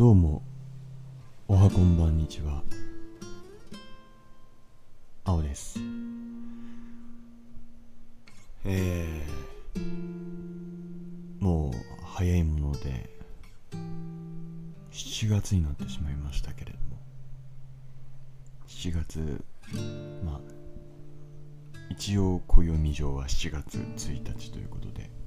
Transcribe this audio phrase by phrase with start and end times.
[0.00, 0.40] どうも
[1.46, 2.62] おはこんばんにちは。
[5.24, 5.78] 青です。
[8.64, 11.72] えー、もう
[12.02, 13.10] 早いもので
[14.90, 16.96] 7月になってしまいましたけれども。
[18.68, 19.44] 7月
[20.24, 20.40] まあ
[21.90, 25.19] 一応暦上は7月1日ということで。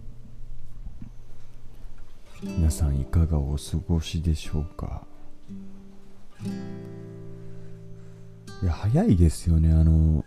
[2.44, 5.08] 皆さんいかがお過ごしでしょうか？
[8.62, 9.72] いや早いですよね。
[9.72, 10.26] あの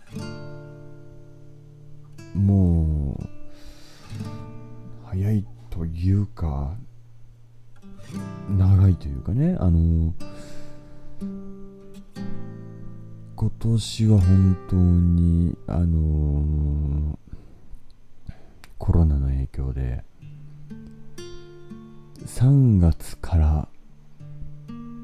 [22.26, 23.68] 3月から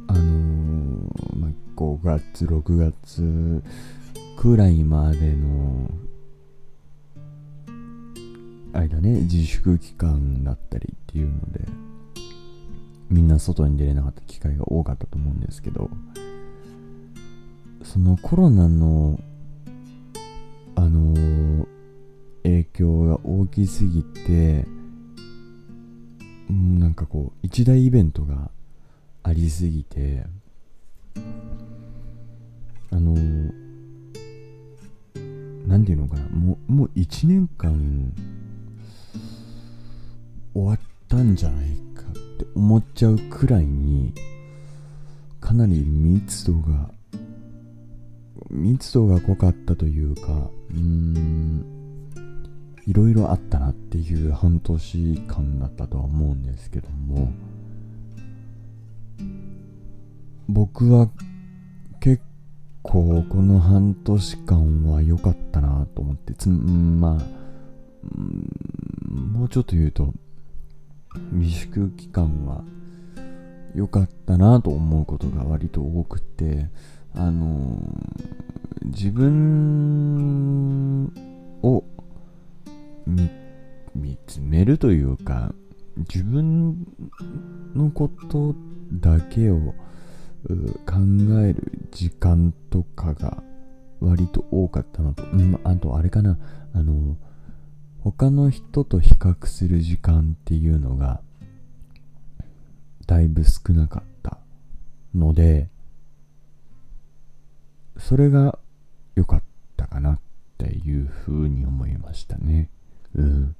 [0.09, 3.63] あのー、まあ、5月6月
[4.37, 5.89] くらいまでの
[8.73, 11.61] 間ね自粛期間だったりっていうので
[13.09, 15.91] みんな外に出れなかった機会が多かったと思うんですけど
[17.85, 19.21] そのコロナの
[20.75, 21.67] あのー、
[22.43, 24.67] 影響が大きすぎて
[26.53, 28.51] なんかこう一大イベントが
[29.23, 30.25] ありすぎて
[32.91, 33.15] あの
[35.67, 38.13] 何て言うのかなもうもう1年間
[40.55, 40.79] 終わっ
[41.09, 44.13] たんじゃないかって思っちゃうくらいに
[45.41, 46.91] かなり密度が
[48.51, 50.23] 密度が濃かったというか
[50.71, 51.72] うーん
[52.87, 57.33] いろいろあったなっていう半年間だったとは思うんですけども
[60.49, 61.09] 僕は
[62.01, 62.23] 結
[62.83, 67.43] 構この半年間は良かったなと思ってつんまあ
[69.09, 70.13] もうちょっと言うと
[71.33, 72.65] 未粛期間は
[73.75, 76.69] 良かったなと思うことが割と多くて
[77.15, 77.79] あの
[78.85, 81.13] 自分
[81.63, 81.85] を
[83.07, 85.55] 見つめるというか
[85.97, 86.87] 自分
[87.75, 88.55] のこと
[88.93, 89.75] だけを
[90.87, 90.97] 考
[91.45, 93.43] える時間とかが
[94.01, 96.39] 割と多かったのと、うん、あとあれかな
[96.75, 97.17] あの
[98.03, 101.21] 他の人と比較する時間っていうのが
[103.07, 104.39] だいぶ少なかった
[105.15, 105.69] ので
[107.99, 108.59] それが
[109.15, 109.43] 良かっ
[109.77, 110.19] たかなっ
[110.59, 112.69] ていうふうに思いましたね。
[113.17, 113.57] うん。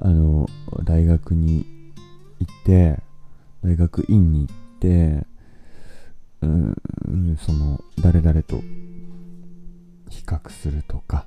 [0.00, 0.48] あの、
[0.84, 1.64] 大学に
[2.40, 2.98] 行って、
[3.62, 5.26] 大学院に行って、
[6.40, 8.60] うん、その、誰々と
[10.08, 11.26] 比較するとか、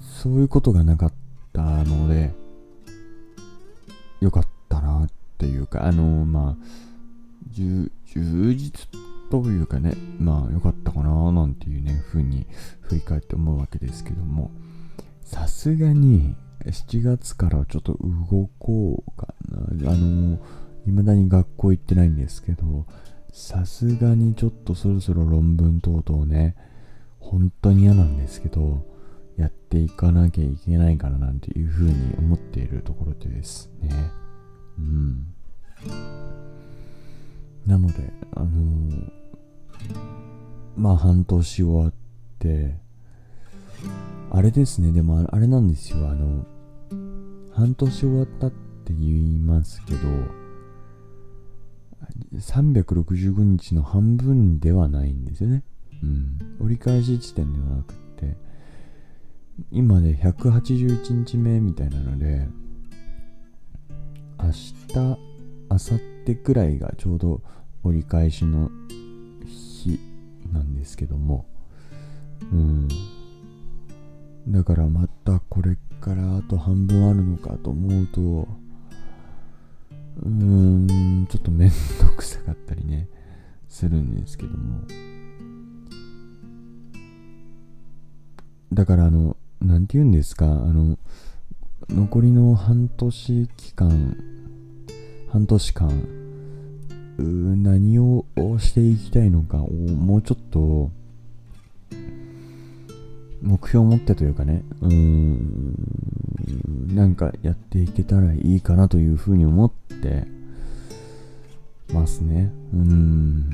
[0.00, 1.12] そういうことがなかっ
[1.52, 2.32] たので、
[4.20, 6.64] よかったなっていうか、あの、まあ、
[7.52, 7.90] 充
[8.54, 8.88] 実
[9.42, 12.46] というかね、まあ良かったかななんていうね、風に
[12.82, 14.52] 振り返って思うわけですけども、
[15.22, 17.98] さすがに7月からちょっと
[18.30, 19.90] 動こうかな。
[19.90, 20.38] あの、
[20.86, 22.86] 未だに学校行ってないんですけど、
[23.32, 26.54] さすがにちょっとそろそろ論文等々ね、
[27.18, 28.86] 本当に嫌なんですけど、
[29.36, 33.90] やっていかなきゃいけないかななんていうふうに思っているところですね。
[34.78, 35.34] うん。
[37.66, 39.23] なので、あのー、
[40.76, 41.92] まあ半年終わっ
[42.38, 42.76] て、
[44.30, 46.44] あれですね、でもあれなんですよ、あの、
[47.52, 49.98] 半年終わったって言いますけど、
[52.34, 55.62] 365日の半分ではないんですよね。
[56.02, 56.56] うん。
[56.60, 58.36] 折り返し地点ではなくって、
[59.70, 62.48] 今で181日目みたいなので、
[64.42, 67.40] 明日、明後日くらいがちょうど
[67.84, 68.70] 折り返しの
[70.52, 71.46] なんですけども、
[72.52, 72.88] うん。
[74.48, 78.48] だからまたこれからあと半分あるのかと思うと、
[80.22, 81.70] うーん、ちょっとめん
[82.00, 83.08] どくさかったりね、
[83.68, 84.80] するんですけども。
[88.72, 90.98] だからあの、なんて言うんですか、あの、
[91.88, 94.16] 残りの半年期間、
[95.28, 96.23] 半年間、
[97.18, 98.24] 何を
[98.58, 100.90] していきたいのかをもうちょっと
[103.42, 105.76] 目標を持ってというかね、うん、
[106.94, 110.26] なんかやっていけたらいいかなというふうに思って
[111.92, 112.50] ますね。
[112.72, 113.50] うん。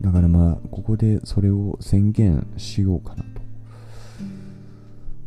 [0.00, 3.28] だからまあ、ここでそれを宣言しようかなと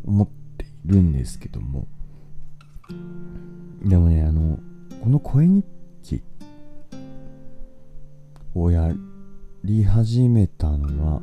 [0.06, 0.28] 思っ
[0.58, 1.88] ているんですけども。
[3.86, 4.60] でもね、あの、
[5.02, 5.66] この声日
[6.04, 6.22] 記
[8.54, 8.94] をや
[9.64, 11.22] り始めたのは、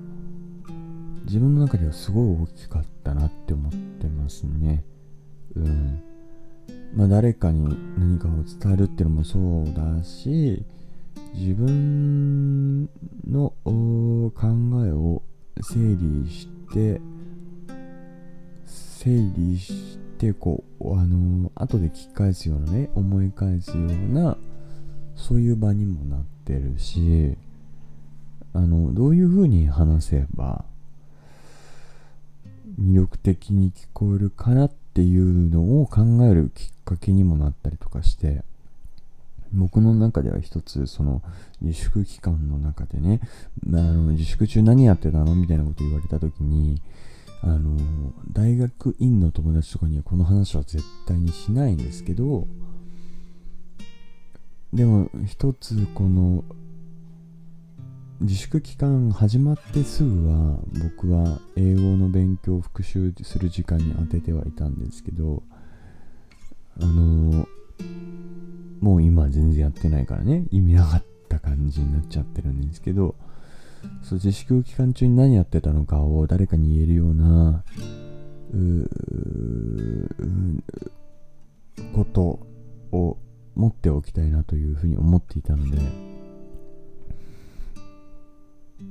[1.27, 4.83] 自分の中ではすごい大きかったなって思ってますね。
[5.55, 6.03] うん。
[6.95, 8.31] まあ誰かに何かを
[8.61, 10.65] 伝えるっていうのもそうだし、
[11.35, 12.89] 自分
[13.29, 14.33] の考
[14.87, 15.23] えを
[15.63, 17.01] 整理して、
[18.67, 24.37] 整理してこう、あの後で聞き返すようなね、思い返すような、
[25.21, 27.37] そういう場にもなってるし、
[28.53, 30.65] あの、どういう風に話せば、
[32.81, 38.43] 魅力的に聞こえるかなっていうのを考えるきっかけにもなったりとかして
[39.53, 41.23] 僕の中では一つその
[41.61, 43.21] 自粛期間の中でね、
[43.73, 46.81] あの自粛中何やってたのみたいなこと言われた時に
[47.43, 47.77] あの
[48.33, 52.47] 大学院の友達とかにはこの話は絶対にしないんですけど
[54.73, 56.45] でも一つこの
[58.21, 65.43] 自粛期間始まってすぐは僕は英語の勉強を復習する時間に当ててはいたんですけど
[66.81, 67.49] あの
[68.81, 73.17] もう今全然やってないからね意味なかった感じになっちゃってるんですけど
[74.03, 77.65] そう自粛期間中に何やってたのかを誰かに言えるような
[78.53, 78.89] う
[81.95, 82.47] こと
[82.93, 83.17] を
[83.61, 85.79] 持っておきたいなというふうに思っていたので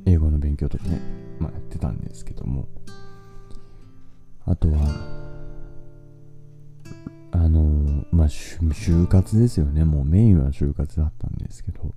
[0.06, 1.01] 英語の勉強とかね、
[1.39, 2.68] まあ、やってたんですけども、
[4.45, 4.77] あとは、
[7.31, 9.86] あのまあ、就活ですよね。
[9.86, 11.94] もうメインは就活だったんですけど、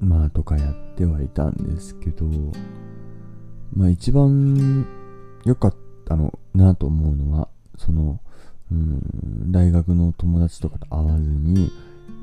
[0.00, 2.26] まあ、とかやってはいたんですけど、
[3.74, 4.86] まあ、一番
[5.44, 5.74] 良かっ
[6.06, 8.20] たのなと思うのは、その、
[9.50, 11.70] 大学の友達とかと会わずに、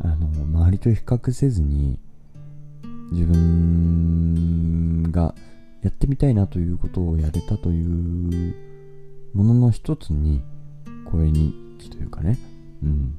[0.04, 2.00] あの、周りと比較せずに、
[3.12, 5.34] 自分が
[5.82, 8.56] やってみたいなということをやれたという
[9.34, 10.42] ものの一つに
[11.06, 12.38] 声日記というかね、
[12.84, 13.16] うん、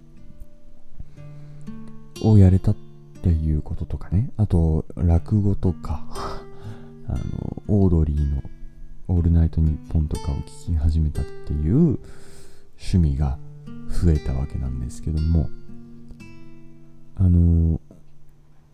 [2.23, 2.77] をやれたっ
[3.23, 6.05] ていうこととかねあと落語とか
[7.09, 8.43] あのオードリーの
[9.09, 11.99] 「オールナイトニッポン」とかを聞き始めたっていう
[12.79, 13.39] 趣味が
[13.89, 15.49] 増えたわけなんですけども
[17.17, 17.81] あの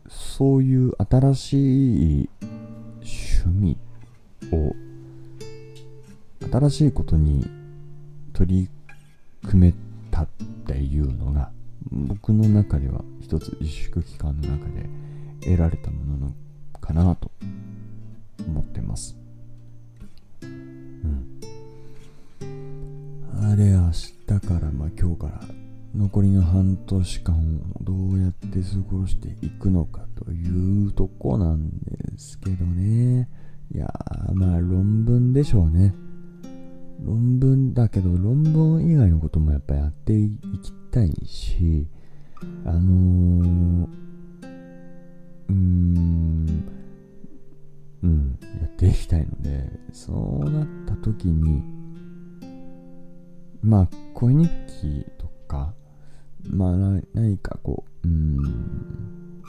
[0.09, 2.29] そういう新しい
[3.01, 3.77] 趣味
[4.53, 4.75] を
[6.53, 7.47] 新しいことに
[8.33, 8.69] 取り
[9.49, 9.75] 組め
[10.11, 10.27] たっ
[10.67, 11.51] ていうのが
[11.91, 14.89] 僕の中では一つ自粛期間の中で
[15.43, 16.35] 得られたものの
[16.81, 17.31] かなと
[18.47, 19.24] 思ってます。
[26.15, 33.29] 残りの半年間をどうやって過ごしていくのかというとこなんですけどね。
[33.75, 33.93] いや、
[34.33, 35.93] まあ論文でしょうね。
[37.05, 41.89] 論文だけど論文以外のこともやっぱやっていきたいし、
[42.65, 43.89] あのー、
[45.49, 46.65] うーん、
[48.05, 50.13] うん、やっていきたいので、そ
[50.45, 51.61] うなった時に、
[53.65, 54.49] まあ、声日
[54.81, 55.75] 記とか、
[56.51, 56.73] まあ
[57.15, 59.43] 何かこう、うん、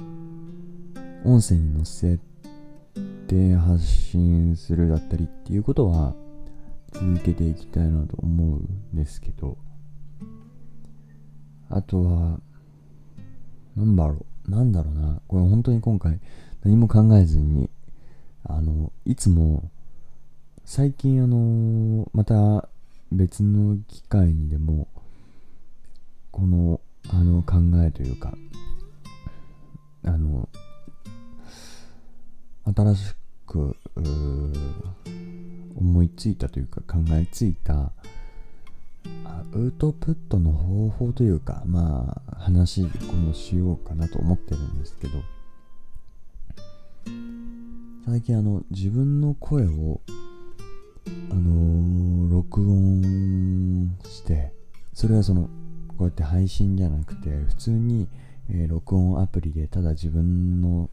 [1.26, 2.20] 音声に載せ
[3.28, 6.14] て発信するだったりっていうことは
[6.94, 9.58] 続けていきたいなと思うんですけど、
[11.70, 12.40] あとは、
[13.76, 16.20] なんだろう、なんだろうな、これ本当に今回
[16.64, 17.70] 何も考えずに、
[18.44, 19.70] あの、いつも、
[20.64, 22.70] 最近あの、また
[23.12, 24.88] 別の機会にでも、
[26.32, 26.80] この
[27.56, 28.34] 考えというか
[30.04, 30.50] あの
[32.66, 33.16] 新し
[33.48, 33.78] く
[35.78, 37.94] 思いついたというか考えついた
[39.24, 45.24] アウトプットの方法というかまあ話このしようかなと思ってるんですけど
[48.06, 50.02] 最近あの自分の声を
[51.32, 54.52] あのー、録音して
[54.94, 55.50] それはその
[55.98, 58.08] こうやって配信じゃなくて普通に、
[58.50, 60.90] えー、録音アプリでただ自分の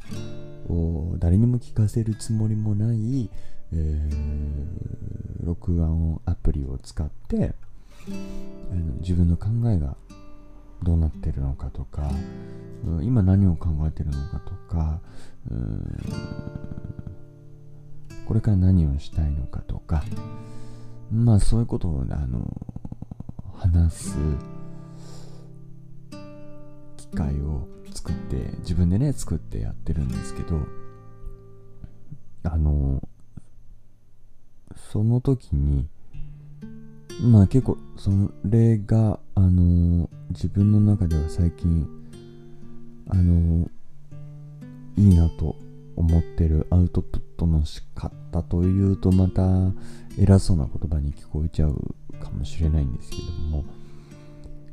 [1.19, 3.31] 誰にも聞かせるつもりもない、
[3.73, 7.55] えー、録音アプリを使って
[8.71, 9.97] あの自分の考えが
[10.83, 12.11] どうなってるのかとか
[13.03, 15.01] 今何を考えてるのかとか
[18.27, 20.03] これから何をしたいのかとか
[21.13, 22.49] まあそういうことをあの
[23.55, 24.17] 話す
[27.13, 30.61] 機会を作って自分でね作ってやってるんですけど
[32.45, 33.07] あの
[34.91, 35.87] その時に
[37.23, 38.11] まあ結構そ
[38.45, 41.87] れがあの自分の中では最近
[43.09, 43.69] あの
[44.97, 45.55] いいなと
[45.97, 49.43] 思ってるアウトプットの仕方というとまた
[50.19, 51.77] 偉そうな言葉に聞こえちゃう
[52.23, 53.65] かもしれないんですけども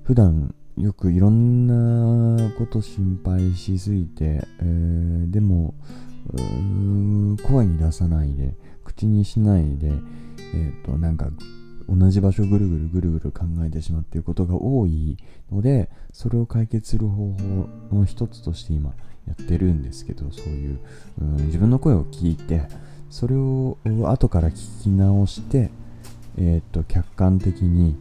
[0.03, 5.73] 普段よくいろんなこと心配しすぎて、えー、でも
[7.43, 8.55] 声に出さないで
[8.85, 11.29] 口にしないでえっ、ー、となんか
[11.89, 15.17] 同じ場所ぐるぐるぐるぐる考えてしまっていることが多い
[15.51, 18.93] のでそれを解決する方法の一つとして今
[19.27, 20.79] やってるんですけどそういう、
[21.21, 22.61] うん、自分の声を聞いて
[23.09, 25.71] それを後から聞き直して
[26.37, 27.97] えっ、ー、と客観的に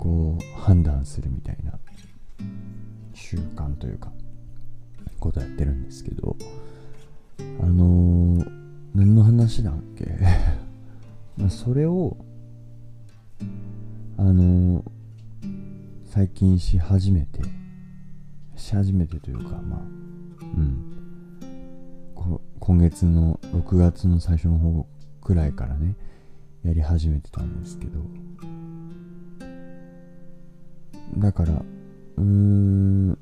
[0.00, 1.78] こう判断するみたいな
[3.12, 4.10] 習慣というか
[5.18, 6.36] ことやってるんですけど
[7.38, 8.50] あのー、
[8.94, 10.16] 何の話だっけ？
[11.48, 12.16] それを
[14.16, 14.84] あのー、
[16.06, 17.42] 最近し始めて
[18.56, 19.80] し始めてというかまあ
[20.40, 20.86] うん。
[22.60, 24.86] 今月の6月の最初の方
[25.22, 25.96] くらいからね
[26.62, 28.00] やり始めてたんですけど
[31.18, 31.52] だから
[32.16, 33.18] うーん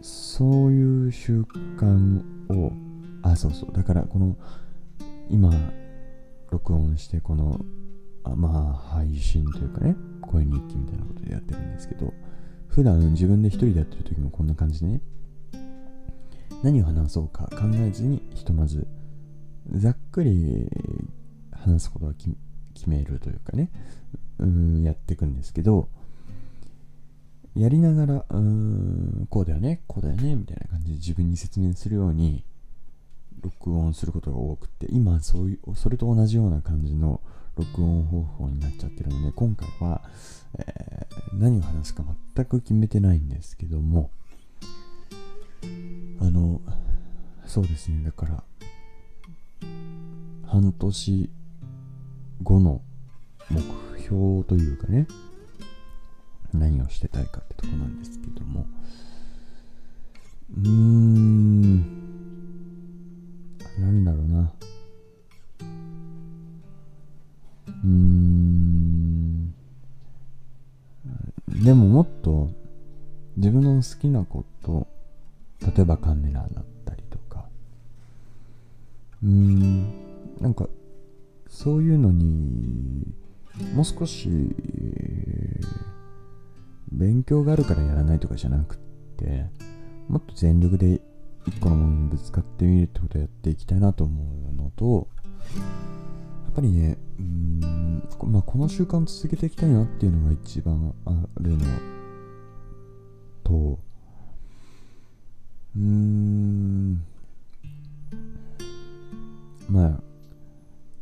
[0.00, 2.22] そういう習慣
[2.54, 2.72] を
[3.22, 3.72] あそうそう。
[3.72, 4.36] だからこの
[5.28, 5.52] 今
[6.50, 7.60] 録音してこの
[8.24, 12.12] あまあ配信というかね声日記みたいなことでやってるんですけど
[12.68, 15.00] 普段自分で一人でやってる時もこんな感じでね
[16.62, 18.86] 何を話そうか考えずにひとまず
[19.72, 20.68] ざっくり
[21.52, 23.70] 話すことは決めるというかね
[24.38, 25.88] うんやっていくんですけど
[27.60, 32.42] やりながら、うーん、こうだよね、こうだよね、みたいな感じで自分に説明するように、
[33.42, 37.20] 録音することが多くて、今、そういう、それと同じような感じの
[37.56, 40.00] 録音方法になっちゃってるので、今回は、
[40.58, 42.02] えー、何を話すか
[42.34, 44.10] 全く決めてないんですけども、
[46.18, 46.62] あの、
[47.44, 48.42] そうですね、だから、
[50.46, 51.30] 半年
[52.42, 52.80] 後の
[53.50, 53.60] 目
[54.00, 55.06] 標というかね、
[56.54, 58.66] 何をしてたいかってとこなんですけども。
[60.56, 61.78] うーん。
[63.78, 64.52] なんだろうな。
[67.68, 69.54] うーん。
[71.64, 72.50] でももっと
[73.36, 74.86] 自分の好きなこと
[75.60, 77.46] 例えばカメラだったりとか。
[79.22, 79.86] うーん。
[80.40, 80.68] なんか
[81.48, 83.06] そういうのに
[83.74, 84.28] もう少し、
[87.30, 88.78] 勉強があるからやらないとかじゃなくっ
[89.16, 89.46] て
[90.08, 91.00] もっと全力で
[91.46, 95.06] 一個のものにぶつかってみるってことをやっていきたいなと思うのと
[96.44, 101.10] やっぱりねうんまあ、この習慣を続けていきたいなっていうのが一番あ
[101.40, 101.64] るの
[103.44, 103.78] と
[105.76, 107.04] うーん
[109.68, 110.00] まあ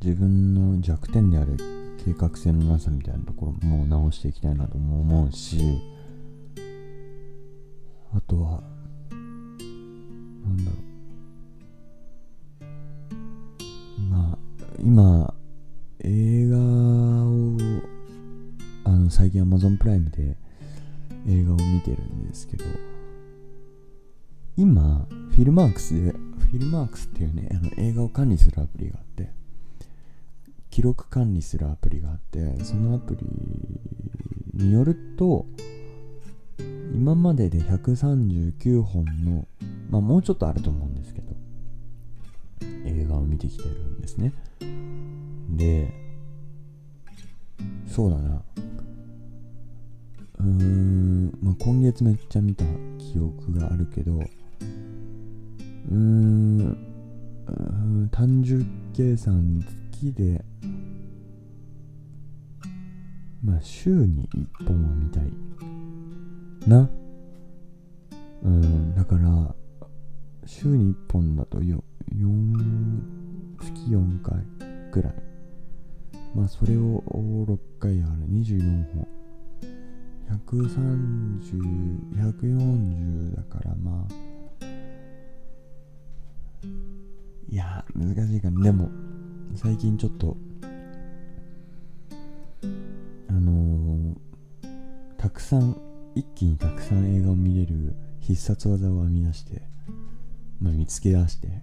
[0.03, 1.57] 自分の弱点である
[2.05, 5.81] 計画性のなさみたいなところも直していきたいなとも思うし
[8.15, 8.63] あとは
[9.11, 10.89] なんだろう。
[14.11, 14.39] まあ
[14.81, 15.35] 今
[16.01, 17.57] 映画を
[18.85, 20.37] あの最近 Amazon プライムで
[21.29, 22.65] 映画を見てるんですけど
[24.57, 29.31] 今フィルマークスでフィルマークスっていうねあの映画を管理するアプリがあって
[30.71, 33.27] 記録管理するアプリがあってそのアプリ
[34.65, 35.47] によると
[36.95, 39.47] 今までで139本の
[39.91, 41.35] まあもうちょっとあると思うんですけど
[42.85, 44.33] 映画を見てきてるんですね。
[45.51, 45.93] で
[47.87, 48.43] そうだな。
[50.41, 52.65] うーん、まあ、今月めっちゃ見た
[52.99, 56.79] 記憶があるけどうーん
[58.13, 59.65] 単純計算
[59.99, 60.45] きで、
[63.43, 64.29] まあ、週に
[64.61, 65.25] 1本は見たい。
[66.69, 66.89] な。
[68.43, 69.55] うん、だから、
[70.47, 71.81] 週に1本だと 4,
[72.13, 74.37] 4月4回
[74.93, 75.15] ぐらい。
[76.35, 77.03] まあそれを
[77.47, 78.11] 6回ある。
[78.31, 79.09] 24本。
[80.29, 81.41] 130、
[82.15, 84.15] 140だからまあ。
[87.51, 88.63] いや難しいかな。
[88.63, 88.91] でも
[89.55, 90.37] 最近ちょっと
[93.29, 94.17] あのー、
[95.17, 95.88] たくさん
[96.19, 99.63] 一気にたくさん映画を見れる必殺技を編み出して、
[100.61, 101.63] まあ、見つけ出して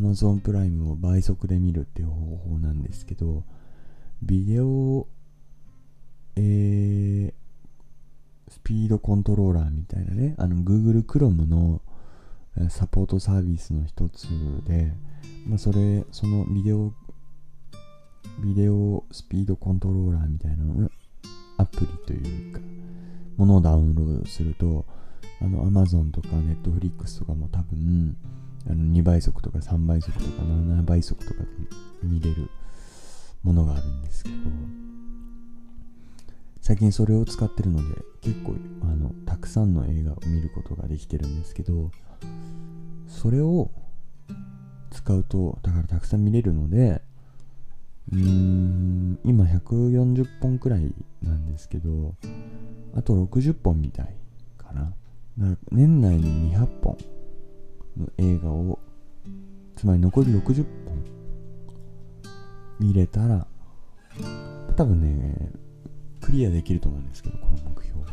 [0.00, 3.44] Amazon プライムを倍速で見るっていう方法なんですけど
[4.22, 5.06] ビデオ
[6.36, 7.32] えー、
[8.50, 11.80] スピードコントローラーみたいなねあの Google Chrome の
[12.70, 14.26] サポートサービスの一つ
[14.66, 14.92] で、
[15.46, 16.92] まあ、それそのビデオ
[18.42, 20.90] ビデオスピードコントローラーみたいなの
[21.60, 22.60] アプリというか
[23.36, 24.84] ものをダウンロードすると
[25.40, 28.16] あの Amazon とか Netflix とかも多分
[28.66, 31.46] あの2倍速とか3倍速とか7倍速とかで
[32.02, 32.48] 見れる
[33.42, 34.36] ものがあるんですけど
[36.60, 41.90] 最近それを使ってるので結構あのたくさんの映画を見ることができてるんですけど
[43.08, 43.70] それを
[44.90, 47.00] 使うとだからたくさん見れるので
[48.12, 52.14] うーん今140本くらいなんですけど
[52.94, 54.14] あと60本みたい
[54.58, 54.92] かな。
[55.70, 56.98] 年内に200本
[57.96, 58.78] の映画を
[59.76, 61.02] つまり残り60本
[62.78, 63.46] 見れたら
[64.76, 65.50] 多分ね
[66.20, 68.06] クリアできると思うんですけどこの目標は。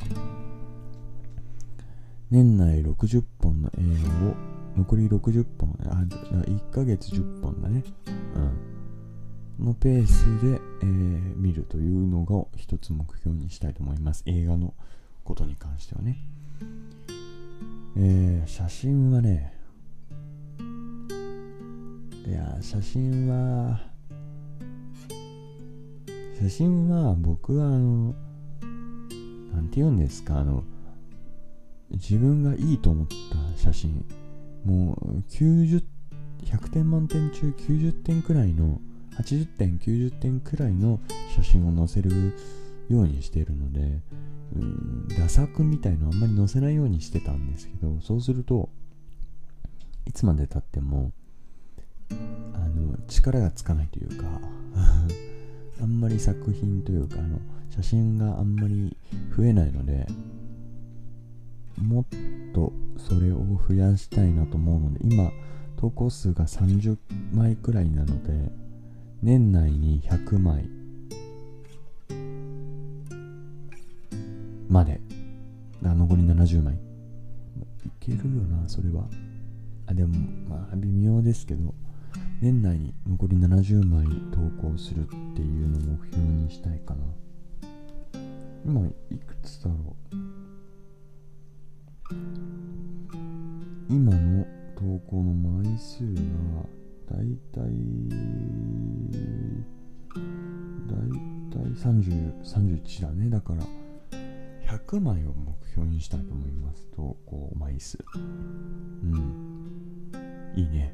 [2.29, 3.81] 年内60本の映
[4.23, 4.35] 画を
[4.77, 6.03] 残り60本あ
[6.45, 7.83] 1ヶ月10本だね。
[8.35, 8.76] うん。
[9.59, 14.23] のペースで、えー、見るというのが一つ目標にしたいと思います。
[14.25, 14.73] 映画の
[15.23, 16.19] ことに関してはね。
[17.95, 19.53] えー、写真はね
[22.27, 23.81] いや写真は
[26.39, 28.13] 写真は僕はあの
[29.53, 30.63] 何て言うんですかあの
[31.89, 34.05] 自分がいいと思った写真。
[34.65, 35.83] もう90
[36.43, 38.79] 100点満点中90点くらいの
[39.19, 40.99] 80点90点くらいの
[41.35, 42.33] 写真を載せる
[42.89, 44.01] ようにしているので
[44.55, 48.69] うんダ作みたいのあんまり載せないようにしてたんですけどそうすると
[50.05, 51.11] いつまでたっても
[52.09, 54.25] あの力がつかないというか
[55.81, 58.95] あんまり作品というかあの写真があんまり
[59.35, 60.07] 増えないので
[61.77, 62.05] もっ
[62.53, 65.31] とそれを増やしたいなと思うので今
[65.75, 66.97] 投稿数が30
[67.33, 68.51] 枚くらいなので
[69.21, 70.69] 年内に100枚。
[74.69, 75.01] まで。
[75.81, 76.75] 残り70枚。
[76.75, 76.79] い
[77.99, 79.05] けるよなそれは。
[79.87, 80.15] あでも
[80.49, 81.73] まあ微妙ですけど。
[82.39, 87.03] 年内に残り70枚投稿するっていうのを目標にしたいかな。
[88.63, 90.17] 今いくつだろう。
[93.89, 96.76] 今の投稿の枚数が
[97.09, 97.63] だいたい
[100.87, 101.09] だい
[101.51, 103.29] たい30 31だね。
[103.29, 103.63] だから
[104.67, 107.97] 100枚を目標にしたいと思います投稿枚数。
[108.15, 108.17] う
[109.07, 110.11] ん。
[110.55, 110.93] いいね。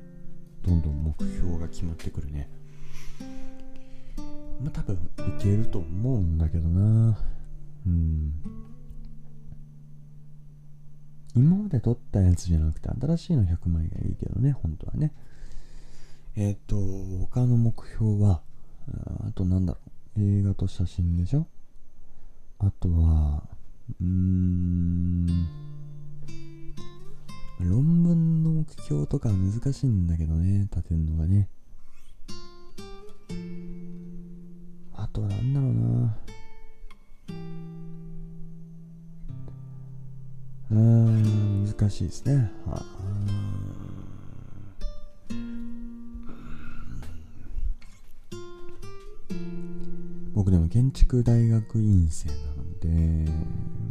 [0.62, 2.50] どんどん目標が決まってくるね。
[4.62, 7.18] まあ多分いけると思うんだけどな。
[7.88, 8.34] うん。
[11.36, 15.12] 今まで撮ったやつじゃなくて新しいの100枚がいいけどね本当はね。
[16.36, 16.76] えっ、ー、と
[17.28, 18.42] 他の目標は
[19.28, 19.80] あとなんだろ
[20.18, 21.48] う映画と写真でしょ？
[22.60, 23.44] あとは
[24.02, 25.28] うーん
[27.60, 31.48] 論文の目標とか難しいんだけどね、立てるのがね。
[34.96, 36.18] あとはなんだろうな。
[40.72, 42.52] うーん、難しいですね。
[42.66, 43.03] は僕
[50.54, 53.32] でも建築大学院生なので、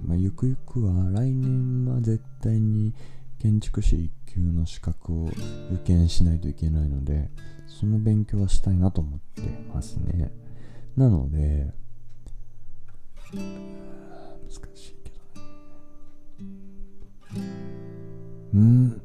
[0.07, 2.95] まあ、ゆくゆくは来年は絶対に
[3.41, 3.97] 建築士
[4.29, 5.37] 1級の資格を受
[5.85, 7.31] 験しないといけないので、
[7.67, 9.43] その勉強はしたいなと思って
[9.75, 10.31] ますね。
[10.97, 11.73] なので、
[13.33, 13.41] 難
[14.77, 15.11] しいけ
[17.35, 17.47] どね。
[18.55, 19.03] うん、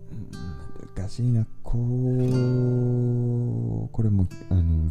[0.96, 1.48] 難しいな。
[1.64, 2.67] こう、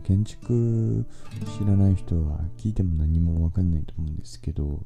[0.06, 1.04] 建築
[1.58, 4.80] 知らない人は聞いても何もわかんないと思うんですけど、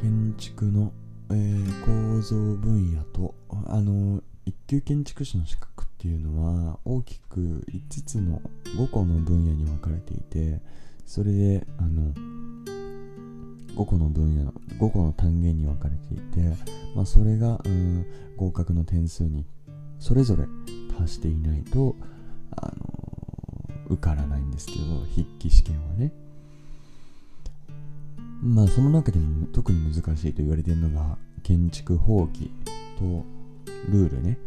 [0.00, 0.90] 建築の
[1.30, 3.34] えー構造分野と
[3.66, 8.40] あの一級建築士の資格っていうのは大きく5つの
[8.76, 10.60] 5個の分野に分かれていて
[11.04, 12.12] それであの
[13.74, 16.56] 5個の分野の5個の単元に分かれていて、
[16.94, 19.44] まあ、それが、うん、合格の点数に
[20.02, 20.46] それぞれ
[20.98, 21.94] 達していないと、
[22.56, 22.74] あの
[23.86, 24.78] 受からないんですけど
[25.14, 26.12] 筆記試験はね。
[28.42, 32.50] まあその中でも特に難しいと言われてるのが建築法規
[32.98, 33.24] と
[33.92, 34.38] ルールね。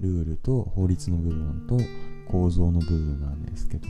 [0.00, 1.78] ルールと法律の部分と
[2.28, 3.86] 構造の部分なんですけど。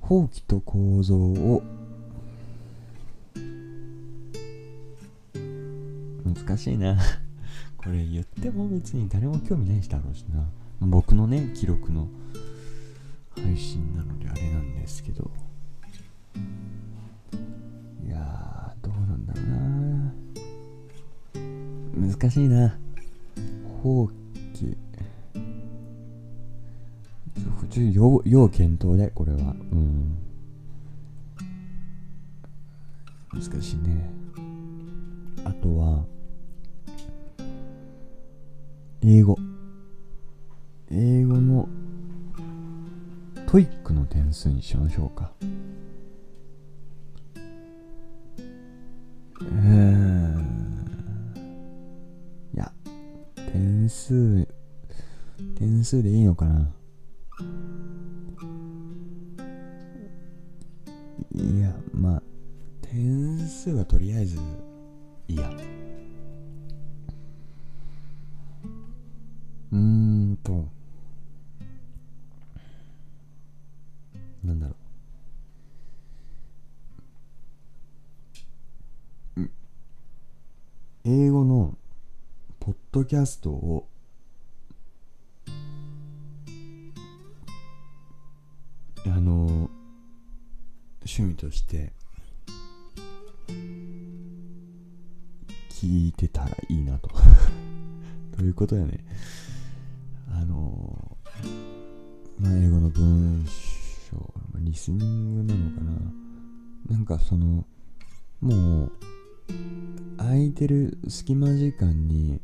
[0.00, 1.62] 法規と構造を
[6.24, 6.98] 難しいな。
[7.82, 10.46] これ言っても別に誰も興味ない人だろうしな。
[10.80, 12.08] 僕のね記録の
[13.34, 15.30] 配信なのであれなんですけど。
[18.06, 19.44] いやーどうなんだろう
[22.04, 22.08] な。
[22.18, 22.76] 難しいな。
[23.82, 24.10] 法
[24.54, 24.76] 規
[27.70, 29.38] ちょ要要検討でこれは。
[29.72, 30.18] うん。
[33.32, 34.10] 難しいね。
[35.44, 36.04] あとは
[39.02, 39.38] 英語。
[40.90, 41.66] 英語の
[43.46, 45.32] TOEIC の点数にしましょうか。
[49.40, 50.40] うー
[52.54, 52.70] いや
[53.34, 54.46] 点数
[55.56, 56.68] 点数でいいのかな。
[83.10, 83.88] キャストを
[89.04, 89.68] あの
[91.04, 91.90] 趣味として
[95.70, 97.10] 聞いてたらいいなと。
[98.38, 99.04] ということやね。
[100.30, 101.18] あの
[102.38, 103.44] まあ英語の文
[104.08, 106.94] 章リスニングなのかな。
[106.94, 107.66] なんかその
[108.40, 108.92] もう
[110.16, 112.40] 空いてる隙間時間に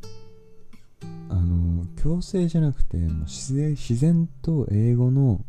[1.37, 5.45] あの強制じゃなくてもう自然自然と英語の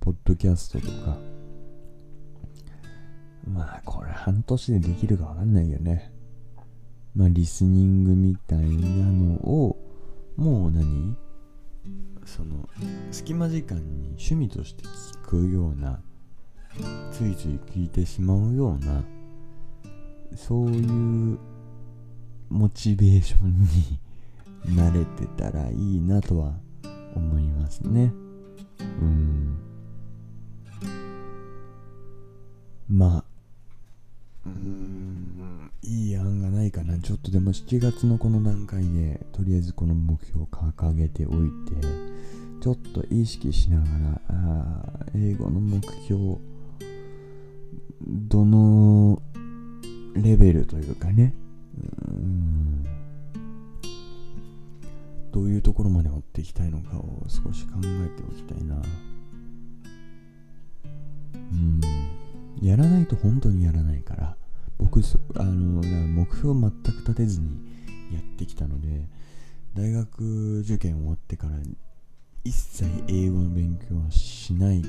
[0.00, 1.16] ポッドキャストとか。
[3.48, 6.12] まあこれ半年でできるかわかんないけどね。
[7.14, 9.76] まあリスニングみたいなのを
[10.36, 11.16] もう何？
[12.24, 12.68] その
[13.12, 14.82] 隙間時間に趣味として
[15.22, 16.00] 聞くような
[17.12, 19.04] ついつい聞いてしまうような
[20.34, 21.38] そういう
[22.50, 24.00] モチベーションに
[24.68, 26.52] 慣れてたらいいなとは
[27.14, 28.12] 思いますね。
[29.00, 29.58] うん。
[32.88, 33.24] まあ。
[34.44, 35.70] うん。
[35.82, 36.98] いい案がないかな。
[36.98, 41.50] ちょっとでも7月のこの段階でとりあえずこの目標を掲げておい
[41.80, 41.86] て
[42.60, 44.82] ちょっと意識しながらあ
[45.14, 46.38] 英語の目標
[48.04, 49.22] どの
[50.14, 51.34] レベルというかね。
[51.78, 52.95] うん。
[55.36, 58.80] どういうところまで持っていきたいのかを少し考えておきたいな。
[61.52, 61.80] うん。
[62.62, 64.34] やらないと本当にやらないから。
[64.78, 65.00] 僕
[65.34, 67.48] あの目標を全く立てずに
[68.14, 69.08] やってきたので
[69.74, 71.52] 大学受験終わってから
[72.44, 74.88] 一切英語の勉強はしないで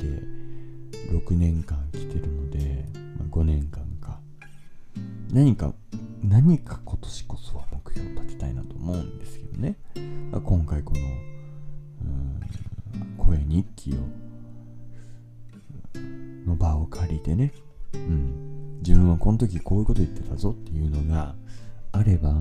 [1.12, 2.86] 6年間来てるので、
[3.20, 4.22] まあ、5年間か。
[5.32, 5.74] 何か
[6.24, 9.76] 何か今年こそは目標を立てたいなと思うんですけどね。
[10.32, 11.02] 今回この
[13.18, 13.98] 声日記を
[16.48, 17.52] の場を借りてね、
[17.94, 21.36] うん、自分はこの時こういうこと言ってたぞっていうのが
[21.92, 22.34] あれば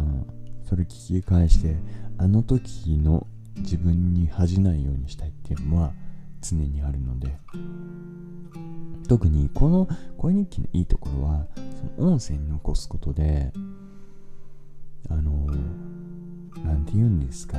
[0.69, 1.77] それ聞き返して
[2.19, 5.93] あの時の自分に恥じないようにしたいっていうのは
[6.51, 7.37] 常にあるので
[9.09, 11.47] 特にこの声日記のいいところは
[11.97, 13.53] その音声に残すことで
[15.09, 15.47] あの
[16.65, 17.59] なんて言うんですか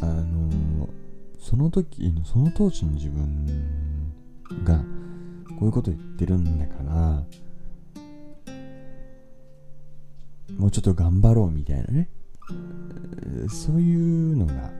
[0.00, 0.88] あの
[1.40, 3.46] その時のその当時の自分
[4.64, 4.78] が
[5.58, 7.24] こういうこと言ってるんだから
[10.56, 12.08] もうちょっと頑張ろうみたいなね
[13.48, 14.70] そういうのが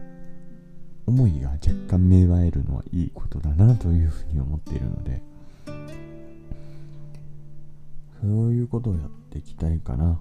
[1.09, 5.23] 思いが若干芽生えるのはいいことだなというふうに思っているので
[8.21, 10.21] そういうことをやっていきたいかな。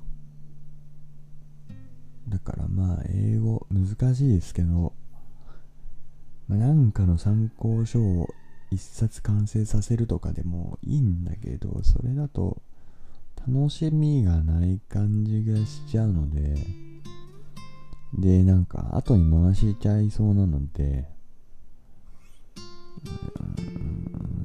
[2.29, 4.93] だからまあ英語難しいですけど、
[6.47, 8.29] まあ、かの参考書を
[8.69, 12.61] 一冊完成させるとかでもいいんだけどそれだと
[13.47, 16.86] 楽しみがない感じがしちゃうので
[18.13, 21.07] でなんか後に回しちゃいそうなので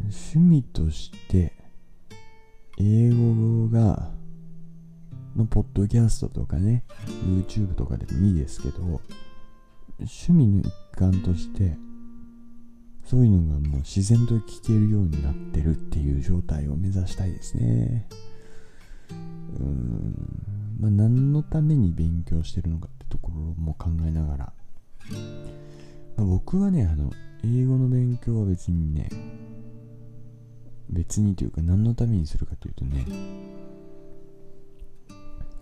[0.05, 1.53] 趣味として
[2.79, 4.11] 英語が
[5.37, 6.85] のポッドキャストとかね
[7.27, 9.01] YouTube とかでもいいですけど
[9.99, 11.77] 趣味の一環として
[13.05, 18.09] そういうのがもう自然と聞けるようになってるっていう状態を目指したいですね。
[19.11, 20.62] うん。
[20.79, 24.53] まあ何のために勉強してるのかってところも考えながら、
[26.17, 27.11] まあ、僕はねあの
[27.45, 29.09] 英語の勉強は別にね
[30.91, 33.07] 別にというか何のためにするかというとね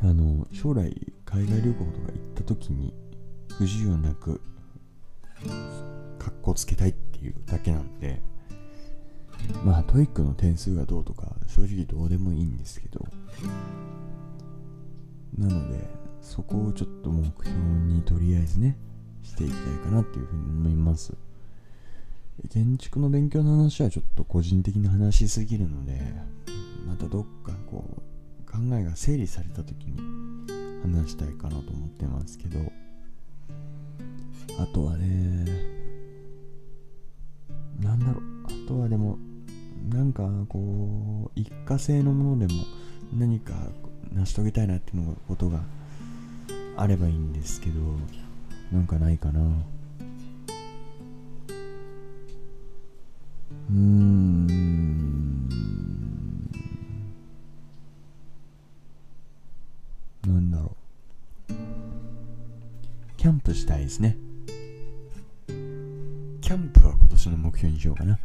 [0.02, 0.94] あの将来
[1.24, 2.92] 海外旅行とか行った時に
[3.56, 4.40] 不自由なく
[6.18, 8.20] かっこつけたいっていうだけなんで
[9.64, 13.06] まあ TOEIC の点数がどうとか正直どうでもいいんですけど
[15.40, 15.88] なので
[16.20, 17.50] そこをちょっと目標
[17.88, 18.76] にとりあえずね
[19.22, 21.14] していきたいかなっていうふうに思います。
[22.48, 26.00] 建築の勉強の話はちょっと個人的な話しすぎるので
[26.86, 30.00] またどっかこう考えが整理された時に
[30.82, 32.58] 話したいかなと思ってますけど。
[34.58, 35.44] あとはね
[37.80, 38.22] なんだろう。
[38.44, 39.18] あとはでも
[39.88, 42.64] なんかこう一過性のものでも
[43.14, 43.54] 何か
[44.12, 45.60] 成し遂げたいなっていうのことが
[46.76, 47.80] あればいいんですけど
[48.72, 49.40] なんかないかな。
[49.40, 55.48] うーん。
[60.26, 60.76] なんだろ
[61.48, 61.52] う。
[63.16, 64.16] キャンプしたいですね。
[66.40, 68.18] キャンプは今年の目標にしようかな。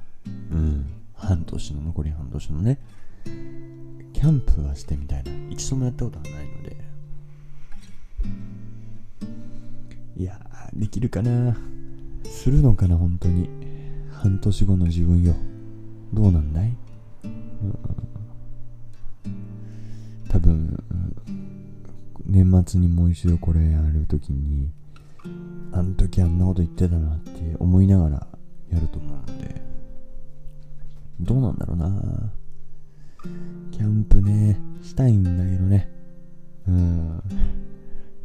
[0.52, 0.86] うん。
[1.16, 2.78] 半年の残り半年のね
[4.16, 5.32] キャンプはしてみたいな。
[5.50, 6.78] 一度もやったことはないので。
[10.16, 10.40] いや
[10.74, 11.58] できるかな。
[12.24, 13.50] するのかな本当に。
[14.14, 15.36] 半年後の自分よ。
[16.14, 16.74] どうなんだい、
[17.26, 17.78] うん、
[20.30, 20.82] 多分
[22.26, 24.72] 年末にもう一度これやるときに
[25.74, 28.28] あの時あんなこと言ってたなって思いながら
[28.72, 29.62] やると思うので。
[31.20, 31.92] どうなんだろうな。
[33.72, 35.90] キャンプねしたいんだけどね。
[36.68, 37.22] うん。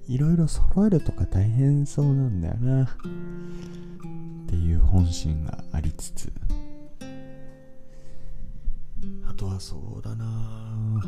[0.07, 2.85] いろいろ揃えるとか大変そうなんだよな。
[2.85, 2.89] っ
[4.49, 6.33] ていう本心がありつつ。
[9.29, 11.03] あとはそうだな。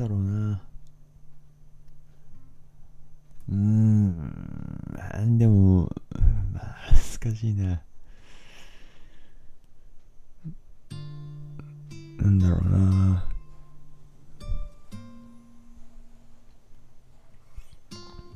[0.00, 0.62] だろうな。
[3.50, 5.36] うーん。
[5.36, 5.90] でも
[6.54, 6.76] まあ
[7.22, 7.82] 難しいな。
[12.18, 13.26] なんだろうな。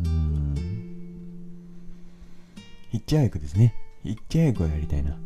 [0.01, 0.55] うん。
[2.91, 3.75] ヒッチハイクですね。
[4.03, 5.17] ヒッチハイクをやりたいな。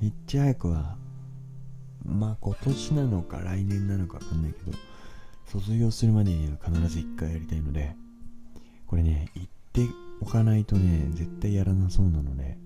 [0.00, 0.96] ヒッチハイクは
[2.04, 4.78] まあ今年なのか来年なのかわかんないけど。
[5.46, 7.94] 卒業するまでには必ず一回やりたいので
[8.86, 9.86] これね言って
[10.20, 12.56] おかないとね絶対やらなそうなので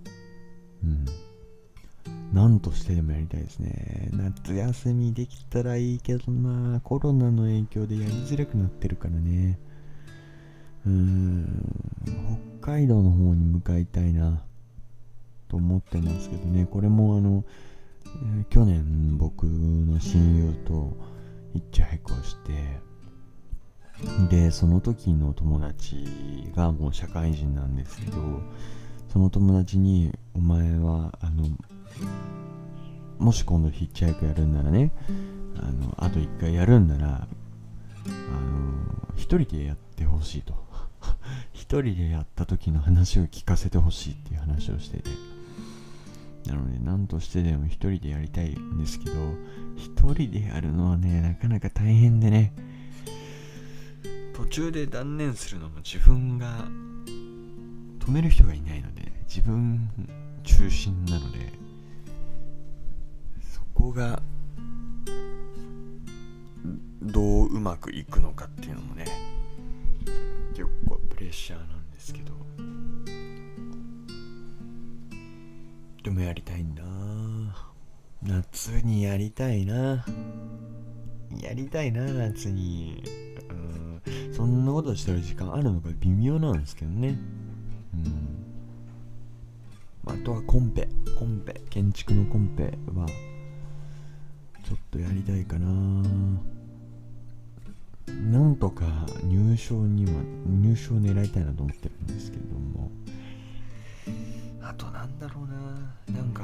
[0.82, 1.04] うん。
[2.32, 4.10] 何としてでもやりたいですね。
[4.12, 6.80] 夏休みできたらいいけどな。
[6.80, 9.58] コロナの影響でやりづらくなってるからね。
[10.86, 11.62] うーん。
[12.60, 14.42] 北海道の方に向かいたいな
[15.48, 16.66] と思ってますけどね。
[16.70, 17.44] これもあの、
[18.40, 20.96] え去年僕の親友と
[21.52, 22.80] ヒッチハイクをして
[24.28, 26.04] でその時の友達
[26.54, 28.18] がもう社会人なんですけど
[29.12, 31.44] その友達に「お前はあの
[33.18, 34.92] もし今度ヒッチハイクやるんならね
[35.56, 40.54] あのあと一回やるんならあの一人でやってほしいと。
[41.52, 45.10] 一人でやった時の話を聞かせてほしいっていう話をしてて。
[46.46, 49.16] なのでとしてでも一人でやりたいんですけど
[49.76, 52.52] 一人でやるのはねなかなか大変でね。
[54.34, 56.66] 途中で断念するのも自分が
[58.00, 59.88] 止める人がいないので自分
[60.44, 61.38] 中心なので
[63.40, 64.20] そこが
[67.00, 69.06] どううまくいくのかっていうのもね
[70.50, 72.75] 結構プレッシャーなんですけど。
[76.06, 76.84] でもやりたいんだ。
[78.22, 80.04] 夏にやりたいな。
[81.42, 83.02] やりたいな夏に。
[83.50, 84.32] うん。
[84.32, 85.88] そんなことしてる時間あるのか？
[85.98, 87.18] 微妙なんですけどね。
[87.92, 88.44] うん。
[90.06, 90.86] あとはコンペ。
[91.18, 91.60] コンペ。
[91.70, 93.08] 建築のコンペは
[94.64, 95.66] ちょっとやりたいかな。
[98.30, 98.84] なんとか
[99.24, 100.12] 入賞には
[100.46, 102.92] 入賞狙いたいなと思ってるんですけども。
[104.68, 106.42] あとなんだろうななんか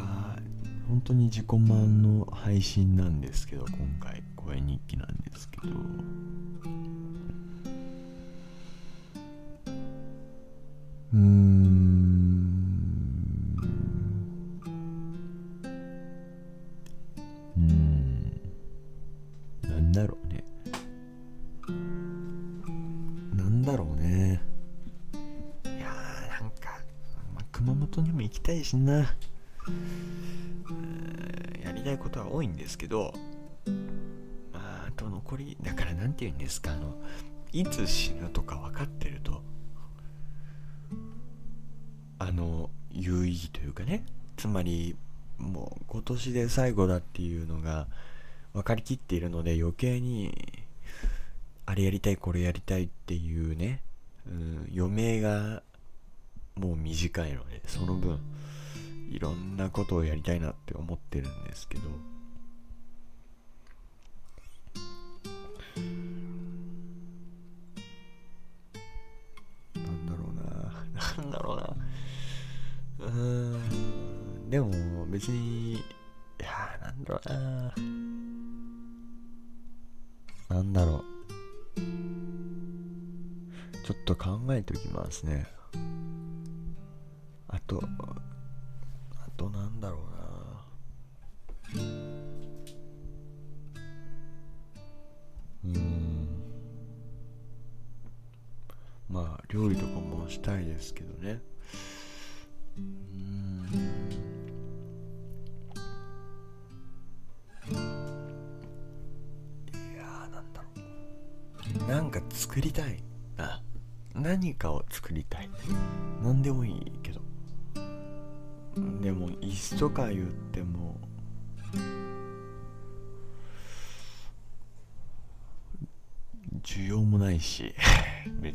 [0.89, 5.73] 本当に自己満の配信なんですけど今回声日記なんですけど。
[11.13, 11.62] うん。
[28.77, 29.15] も行きたいしな
[31.65, 33.13] やりたいことは多いんですけど
[34.53, 36.95] まああと残りだから何て言うんですかあの
[37.53, 39.43] いつ死ぬとか分かってると
[42.19, 44.05] あの有意義というかね
[44.37, 44.97] つまり
[45.39, 47.89] もう今年で最後だっていうのが
[48.53, 50.33] 分かりきっているので余計に
[51.67, 53.83] あれやりたいこれやりたいっていうね、
[54.27, 55.63] うん、余命が
[56.55, 58.19] もう短いのでその分
[59.13, 61.83] いろんなことをやりたいなって思ってるんですけど。
[69.75, 70.43] なんだろうな。
[71.19, 71.77] なんだろうな。
[73.07, 73.59] うー
[74.47, 74.51] ん。
[74.51, 75.79] でも別にい
[76.39, 77.75] やなんだろうな。
[80.57, 81.05] なんだろう。
[83.85, 85.47] ちょっと考えておきますね。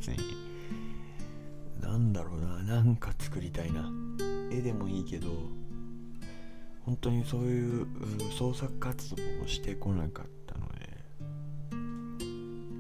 [0.08, 0.38] 別に。
[1.82, 3.90] なんだろうななんか作りたいな。
[4.52, 5.28] 絵でもいいけど
[6.86, 7.88] 本当にそういう
[8.38, 10.98] 創作活動をしてこなかったので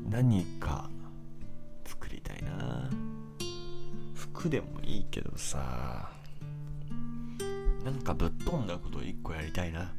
[0.09, 0.89] 何か
[1.85, 2.89] 作りたいな。
[4.15, 6.11] 服でもいいけどさ
[7.83, 9.93] なんかぶっ飛んだこと一個やりたいな。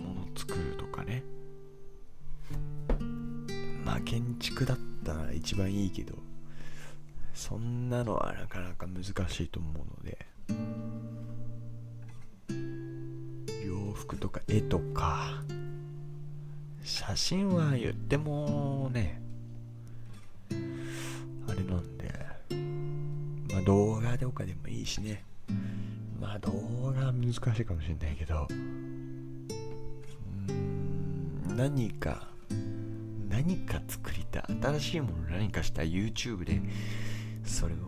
[0.00, 1.22] もの作るとかね。
[3.84, 6.14] まあ建築だったら一番いいけど
[7.34, 10.26] そんなのはなかなか難しいと思うので
[13.66, 15.42] 洋服とか絵とか
[16.82, 19.20] 写真は言ってもね
[21.48, 22.10] あれなんで
[23.52, 25.24] まあ動画とかでもいいしね。
[26.20, 28.48] まあ動画は難しいかもしれないけど
[31.56, 32.28] 何か
[33.28, 34.15] 何か作り
[34.62, 36.60] 新しいもの何かした YouTube で
[37.44, 37.78] それを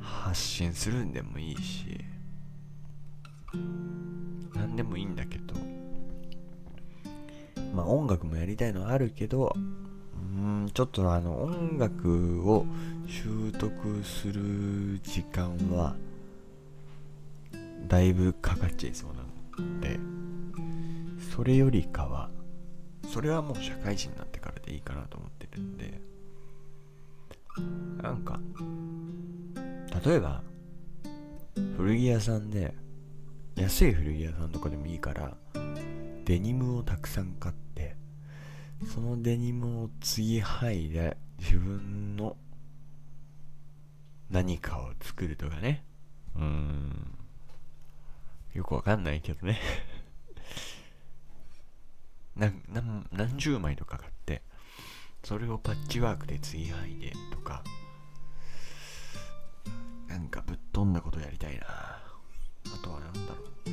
[0.00, 2.00] 発信するんでもいいし
[4.54, 5.54] 何でもいいんだけど
[7.74, 12.66] まあ音楽もやりたいのはあるけどうんちょっとあの音楽を
[13.08, 15.96] 習得する時間は
[17.88, 19.98] だいぶかかっちゃいそうなので
[21.34, 22.30] それよりかは
[23.12, 24.29] それはもう社会人なってからで。
[24.70, 26.00] いいかなと思ってるんで。
[28.02, 28.40] なんか
[30.04, 30.42] 例えば
[31.76, 32.74] 古着屋さんで
[33.56, 35.36] 安い古着屋さんとかでもいいから
[36.24, 37.96] デニムをたくさん買って
[38.94, 42.36] そのデニムを継ぎはいで自分の
[44.30, 45.84] 何かを作るとかね。
[46.36, 47.18] うん。
[48.54, 49.58] よくわかんないけどね。
[52.36, 54.42] なな何十枚とか買って
[55.22, 57.62] それをパッチワークで継ぎはぎでとか
[60.08, 61.66] なんかぶっ飛んだことやりたいな。
[61.66, 62.00] あ
[62.82, 63.70] とは何だろう。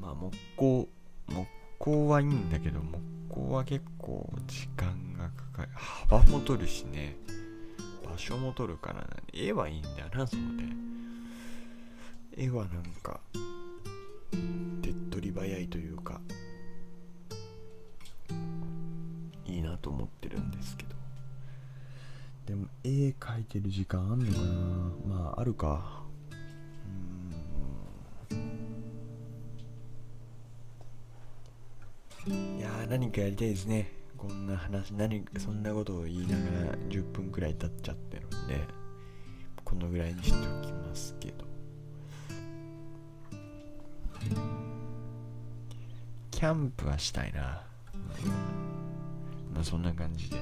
[0.00, 0.88] まあ木工
[1.28, 1.46] 木
[1.78, 5.68] 工はいいんだけど木こは結構時間がかかる。
[5.74, 7.16] 幅も取るしね。
[8.04, 12.44] 場所も取るから絵はいいんだよなそうで。
[12.44, 13.20] 絵はなんか
[14.82, 16.05] 手っ取り早いというか
[19.48, 20.96] いいなと思ってるんですけど。
[22.46, 25.16] でも絵描いてる時間あんのかな？
[25.16, 26.02] まああるか。
[32.28, 32.30] い
[32.60, 33.92] やー何かやりたいですね。
[34.16, 38.60] こんな話何そんなことを言いながら10分くらい経っちゃってるんで
[39.64, 41.44] このぐらいにしておきますけど。
[46.30, 47.62] キャンプはしたいな、
[49.56, 50.36] まあそんな感じで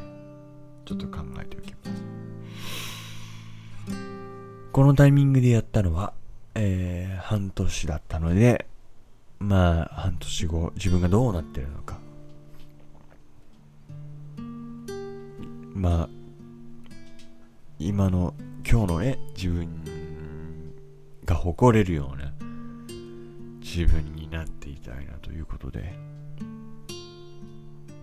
[0.85, 2.05] ちょっと考えておきます。
[4.73, 6.13] このタイミングでやったのは、
[6.57, 8.67] えー、半年だったので
[9.39, 11.97] まあ半年後自分がどうなってるのか。
[15.75, 16.09] まあ
[17.79, 18.35] 今の
[18.69, 19.69] 今日のね自分
[21.25, 22.33] が誇れるような
[23.61, 25.95] 自分になっていたいなということで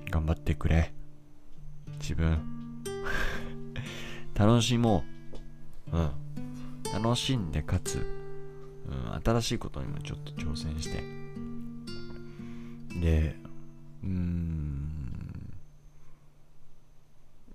[0.09, 0.93] 頑張ってくれ。
[2.01, 2.39] 自分。
[4.33, 5.05] 楽しも
[5.93, 5.97] う。
[5.97, 6.11] うん。
[7.03, 8.05] 楽しんでかつ、
[8.87, 11.01] うん、新しいことにもちょっと挑戦して。
[12.99, 13.35] で
[14.03, 15.53] うーん。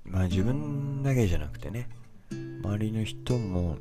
[0.05, 1.89] まあ自分だけじゃなくてね。
[2.31, 3.79] 周りの人も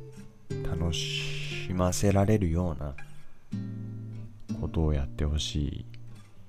[0.68, 2.94] 楽しませられるような
[4.60, 5.84] ことをやってほし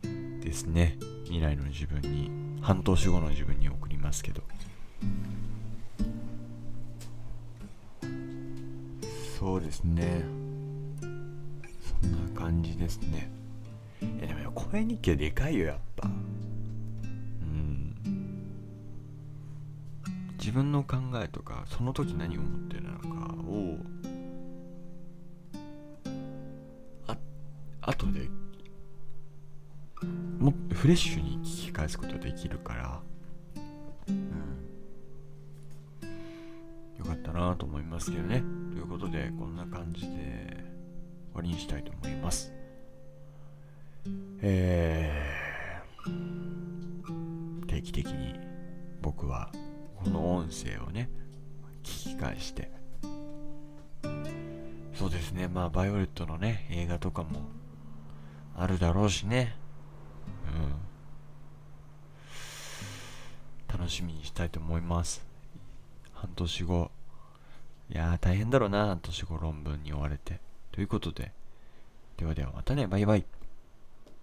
[0.03, 0.97] いですね。
[1.25, 2.47] 未来の自分に。
[2.67, 4.41] 半年後の自分に送ますけど。
[9.37, 10.23] そうですね。
[12.01, 13.29] そんな感じですね。
[14.01, 16.07] えでも声日記はでかいよやっぱ。
[16.07, 16.09] う
[17.45, 17.95] ん。
[20.39, 23.77] 自分の考えとかその時何を思ってるのかを
[27.07, 27.17] あ
[27.81, 28.29] 後で
[30.39, 33.01] もフレッシュに聞き返すことができるから。
[37.19, 38.43] ったなと思いますけどね。
[38.71, 42.53] ということでこんな感じで終わりにしたいと思います。
[44.41, 48.39] えー、定期的に
[49.01, 49.51] 僕は
[49.95, 51.09] この音声をね
[51.83, 52.71] 聞き返して。
[54.93, 55.47] そうですね。
[55.47, 57.41] まあバイオレットのね映画とかも
[58.55, 59.55] あるだろうしね。
[63.69, 63.77] うん。
[63.77, 65.25] 楽しみにしたいと思います。
[66.13, 66.96] 半年後。
[67.89, 70.39] いやー大変だろうな年頃論文に追われて。
[70.71, 71.31] ということで。
[72.17, 72.87] ではではまたね。
[72.87, 73.25] バイバイ。